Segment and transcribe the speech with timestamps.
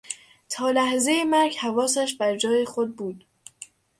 [0.49, 3.25] تا لحظهی مرگ حواسش بر جای خود بود.